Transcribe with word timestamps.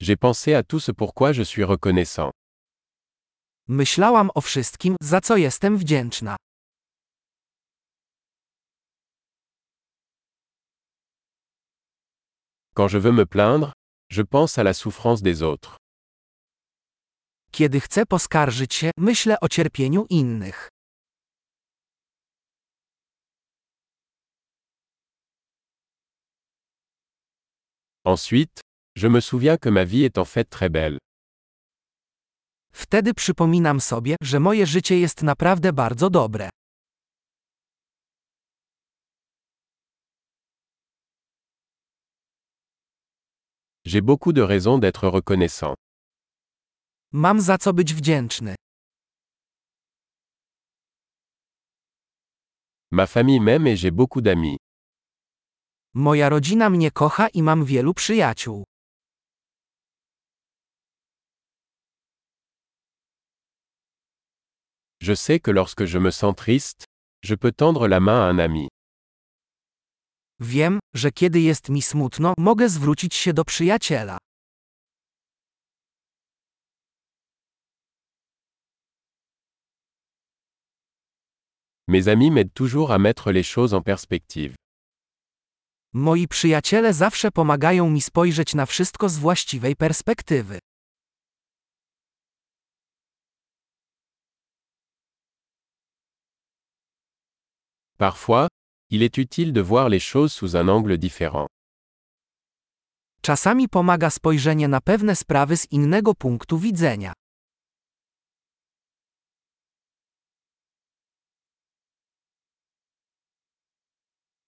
J'ai 0.00 0.16
pensé 0.16 0.54
à 0.54 0.62
tout 0.62 0.80
ce 0.80 0.92
pourquoi 0.92 1.32
je 1.32 1.42
suis 1.42 1.62
reconnaissant. 1.64 2.30
Myślałam 3.68 4.30
o 4.34 4.40
wszystkim, 4.40 4.96
za 5.02 5.20
co 5.20 5.36
jestem 5.36 5.78
wdzięczna. 5.78 6.36
Quand 12.74 12.88
je 12.92 12.98
veux 12.98 13.12
me 13.12 13.26
plaindre, 13.26 13.72
je 14.10 14.22
pense 14.22 14.58
à 14.58 14.62
la 14.62 14.74
souffrance 14.74 15.22
des 15.22 15.42
autres. 15.42 15.76
Kiedy 17.52 17.80
chcę 17.80 18.06
poskarżyć 18.06 18.74
się, 18.74 18.90
myślę 18.98 19.40
o 19.40 19.48
cierpieniu 19.48 20.06
innych. 20.10 20.68
Ensuite, 28.04 28.60
je 29.00 29.08
me 29.08 29.20
souviens 29.20 29.56
que 29.56 29.70
ma 29.70 29.84
vie 29.84 30.04
est 30.04 30.18
en 30.18 30.26
fait 30.26 30.44
très 30.44 30.68
belle. 30.68 30.98
Wtedy 32.72 33.14
przypominam 33.14 33.80
sobie, 33.80 34.16
że 34.22 34.40
moje 34.40 34.66
życie 34.66 35.00
jest 35.00 35.22
naprawdę 35.22 35.72
bardzo 35.72 36.10
dobre. 36.10 36.50
J'ai 43.84 44.02
beaucoup 44.02 44.32
de 44.32 44.42
raisons 44.42 44.78
d'être 44.78 45.08
reconnaissant. 45.08 45.74
Mam 47.12 47.40
za 47.40 47.58
co 47.58 47.72
być 47.72 47.94
wdzięczny. 47.94 48.54
Ma 52.90 53.06
famille 53.06 53.40
m'aime 53.40 53.66
et 53.66 53.76
j'ai 53.76 53.90
beaucoup 53.92 54.20
d'amis. 54.20 54.56
Moja 55.94 56.28
rodzina 56.28 56.70
mnie 56.70 56.90
kocha 56.90 57.28
i 57.28 57.42
mam 57.42 57.64
wielu 57.64 57.94
przyjaciół. 57.94 58.64
Je 65.02 65.14
sais 65.14 65.40
que 65.40 65.50
lorsque 65.50 65.86
je 65.86 65.98
me 65.98 66.10
sens 66.10 66.34
triste, 66.36 66.84
je 67.22 67.34
peux 67.34 67.52
tendre 67.52 67.88
la 67.88 68.00
main 68.00 68.20
à 68.20 68.30
un 68.30 68.38
ami. 68.38 68.68
Wiem, 70.40 70.78
że 70.94 71.10
kiedy 71.12 71.40
jest 71.40 71.68
mi 71.68 71.82
smutno, 71.82 72.34
mogę 72.38 72.68
zwrócić 72.68 73.14
się 73.14 73.32
do 73.32 73.44
przyjaciela. 73.44 74.18
Mes 81.88 82.08
amis 82.08 82.30
m'aident 82.30 82.54
toujours 82.54 82.92
à 82.92 82.98
mettre 82.98 83.32
les 83.32 83.42
choses 83.42 83.74
en 83.74 83.82
perspective. 83.82 84.54
Moi 85.92 86.28
przyjaciele 86.28 86.94
zawsze 86.94 87.30
pomagają 87.30 87.90
mi 87.90 88.00
spojrzeć 88.00 88.54
na 88.54 88.66
wszystko 88.66 89.08
z 89.08 89.18
właściwej 89.18 89.76
perspektywy. 89.76 90.58
Parfois, 98.00 98.48
il 98.88 99.02
est 99.02 99.18
utile 99.18 99.52
de 99.52 99.60
voir 99.60 99.90
les 99.90 100.00
choses 100.00 100.32
sous 100.32 100.56
un 100.56 100.68
angle 100.68 100.96
différent. 100.96 101.48
Czasami 103.22 103.68
pomaga 103.68 104.10
spojrzenie 104.10 104.68
na 104.68 104.80
pewne 104.80 105.16
sprawy 105.16 105.56
z 105.56 105.66
innego 105.70 106.14
punktu 106.14 106.58
widzenia. 106.58 107.12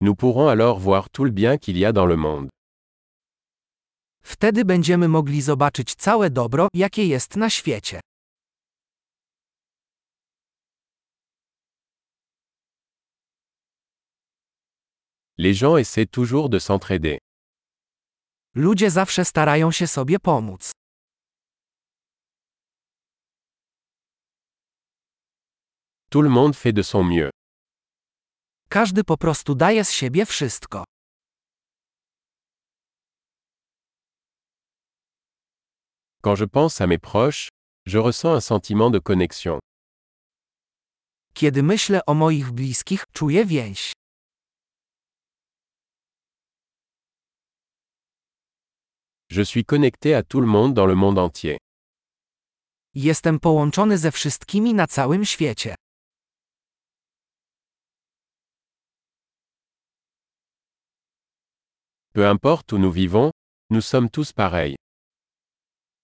Nous 0.00 0.16
pourrons 0.16 0.48
alors 0.48 0.78
voir 0.80 1.10
tout 1.10 1.24
le 1.24 1.30
bien 1.30 1.58
qu'il 1.58 1.76
y 1.76 1.84
a 1.84 1.92
dans 1.92 2.06
le 2.06 2.16
monde. 2.16 2.48
Wtedy 4.22 4.64
będziemy 4.64 5.08
mogli 5.08 5.42
zobaczyć 5.42 5.94
całe 5.94 6.30
dobro, 6.30 6.68
jakie 6.74 7.06
jest 7.06 7.36
na 7.36 7.50
świecie. 7.50 8.00
Les 15.44 15.54
gens 15.54 15.76
essaient 15.76 16.06
toujours 16.06 16.48
de 16.48 16.60
s'entraider. 16.60 17.18
Ludzie 18.54 18.90
zawsze 18.90 19.24
starają 19.24 19.72
się 19.72 19.86
sobie 19.86 20.18
pomóc. 20.18 20.70
Tout 26.10 26.22
le 26.22 26.28
monde 26.28 26.54
fait 26.54 26.72
de 26.72 26.82
son 26.82 27.04
mieux. 27.04 27.30
Każdy 28.68 29.04
po 29.04 29.16
prostu 29.16 29.54
daje 29.54 29.84
z 29.84 29.90
siebie 29.90 30.26
wszystko. 30.26 30.84
Quand 36.22 36.36
je 36.38 36.44
pense 36.46 36.80
à 36.80 36.86
mes 36.86 36.98
proches, 36.98 37.48
je 37.86 37.98
ressens 37.98 38.34
un 38.36 38.40
sentiment 38.40 38.90
de 38.90 39.00
connexion. 39.00 39.58
Kiedy 41.34 41.62
myślę 41.62 42.06
o 42.06 42.14
moich 42.14 42.50
bliskich, 42.50 43.04
czuję 43.12 43.44
więź. 43.46 43.92
Je 49.36 49.40
suis 49.40 49.64
connecté 49.64 50.14
à 50.14 50.22
tout 50.22 50.42
le 50.42 50.46
monde 50.46 50.74
dans 50.74 50.84
le 50.84 50.94
monde 50.94 51.18
entier. 51.18 51.56
Jestem 52.94 53.40
połączony 53.40 53.98
ze 53.98 54.10
wszystkimi 54.12 54.74
na 54.74 54.86
całym 54.86 55.24
świecie. 55.24 55.74
Peu 62.14 62.28
importe 62.28 62.72
où 62.72 62.78
nous 62.78 62.92
vivons, 62.92 63.30
nous 63.70 63.84
sommes 63.86 64.10
tous 64.10 64.32
pareils. 64.32 64.76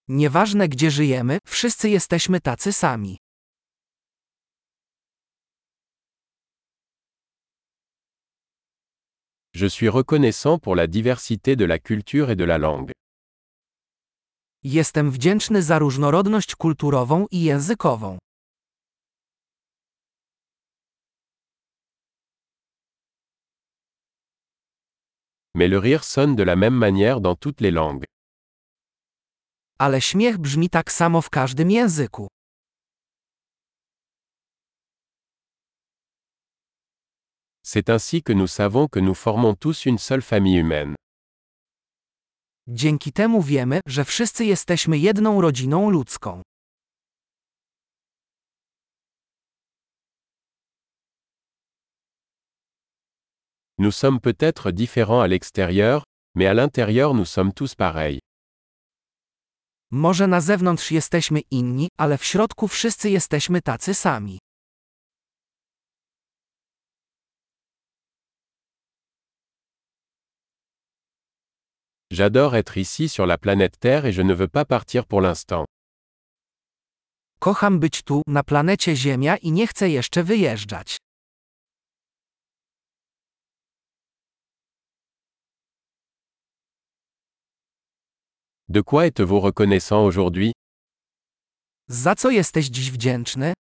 Nieważne 0.09 0.69
gdzie 0.69 0.91
żyjemy, 0.91 1.39
wszyscy 1.47 1.89
jesteśmy 1.91 2.41
tacy 2.41 2.73
sami. 2.73 3.17
Je 9.55 9.71
suis 9.71 9.89
reconnaissant 9.89 10.59
pour 10.59 10.77
la 10.77 10.87
diversité 10.87 11.57
de 11.57 11.65
la 11.67 11.79
culture 11.79 12.31
et 12.31 12.37
de 12.37 12.45
la 12.45 12.59
langue. 12.59 12.93
Jestem 14.65 15.11
wdzięczny 15.11 15.63
za 15.63 15.79
różnorodność 15.79 16.57
kulturową 16.57 17.27
i 17.31 17.43
językową. 17.43 18.19
Mais 25.55 25.69
le 25.69 25.79
rire 25.79 26.05
sonne 26.05 26.37
de 26.37 26.43
la 26.45 26.57
même 26.57 26.75
manière 26.75 27.21
dans 27.21 27.37
toutes 27.37 27.61
les 27.61 27.71
langues. 27.71 28.05
Ale 29.79 30.01
śmiech 30.01 30.39
brzmi 30.39 30.71
tak 30.71 30.93
samo 30.93 31.23
w 31.23 31.31
każdym 31.31 31.71
języku. 31.71 32.27
C'est 37.63 37.91
ainsi 37.91 38.23
que 38.23 38.33
nous 38.33 38.51
savons 38.51 38.89
que 38.89 39.01
nous 39.01 39.15
formons 39.15 39.55
tous 39.55 39.87
une 39.87 39.99
seule 39.99 40.23
famille 40.23 40.59
humaine. 40.59 40.95
Dzięki 42.71 43.13
temu 43.13 43.43
wiemy, 43.43 43.81
że 43.87 44.05
wszyscy 44.05 44.45
jesteśmy 44.45 44.99
jedną 44.99 45.41
rodziną 45.41 45.91
ludzką. 45.91 46.43
Nous 53.79 53.97
sommes 53.97 54.21
peut-être 54.21 54.73
différents 54.73 55.23
à 55.23 55.29
l'extérieur, 55.29 56.05
mais 56.35 56.47
à 56.47 56.55
l'intérieur 56.55 57.15
nous 57.15 57.29
sommes 57.29 57.53
tous 57.53 57.75
pareils. 57.75 58.21
Może 59.91 60.27
na 60.27 60.41
zewnątrz 60.41 60.91
jesteśmy 60.91 61.41
inni, 61.51 61.89
ale 61.99 62.19
w 62.19 62.25
środku 62.25 62.69
wszyscy 62.69 63.11
jesteśmy 63.11 63.63
tacy 63.63 63.95
sami. 63.95 64.39
J'adore 72.11 72.57
être 72.57 72.79
ici 72.79 73.09
sur 73.09 73.27
la 73.27 73.37
planète 73.37 73.79
Terre 73.79 74.07
et 74.07 74.13
je 74.13 74.23
ne 74.23 74.33
veux 74.33 74.49
pas 74.49 74.65
partir 74.65 75.05
pour 75.07 75.21
l'instant. 75.21 75.67
Kocham 77.39 77.79
być 77.79 78.03
tu, 78.03 78.23
na 78.27 78.43
planecie 78.43 78.97
Ziemia 78.97 79.37
i 79.37 79.53
nie 79.53 79.67
chcę 79.67 79.91
jeszcze 79.91 80.25
wyjeżdżać. 80.25 80.97
De 88.69 88.83
quoi 88.83 89.07
êtes-vous 89.07 89.41
reconnaissant 89.41 90.05
aujourd'hui? 90.05 90.53
Za 91.89 92.15
co 92.15 92.31
jesteś 92.31 92.67
dziś 92.67 92.91
wdzięczny? 92.91 93.53